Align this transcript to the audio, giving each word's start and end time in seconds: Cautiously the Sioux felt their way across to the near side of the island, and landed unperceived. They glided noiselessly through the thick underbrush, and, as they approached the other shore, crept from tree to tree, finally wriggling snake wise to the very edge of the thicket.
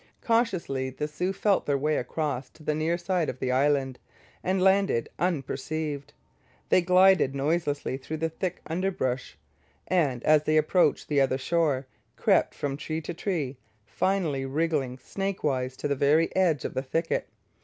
Cautiously 0.23 0.89
the 0.89 1.07
Sioux 1.07 1.31
felt 1.31 1.67
their 1.67 1.77
way 1.77 1.95
across 1.97 2.49
to 2.49 2.63
the 2.63 2.73
near 2.73 2.97
side 2.97 3.29
of 3.29 3.37
the 3.37 3.51
island, 3.51 3.99
and 4.43 4.59
landed 4.59 5.07
unperceived. 5.19 6.11
They 6.69 6.81
glided 6.81 7.35
noiselessly 7.35 7.97
through 7.97 8.17
the 8.17 8.29
thick 8.29 8.61
underbrush, 8.65 9.37
and, 9.87 10.23
as 10.23 10.41
they 10.41 10.57
approached 10.57 11.07
the 11.07 11.21
other 11.21 11.37
shore, 11.37 11.85
crept 12.15 12.55
from 12.55 12.77
tree 12.77 13.01
to 13.01 13.13
tree, 13.13 13.57
finally 13.85 14.43
wriggling 14.43 14.97
snake 14.97 15.43
wise 15.43 15.77
to 15.77 15.87
the 15.87 15.95
very 15.95 16.35
edge 16.35 16.65
of 16.65 16.73
the 16.73 16.81
thicket. 16.81 17.27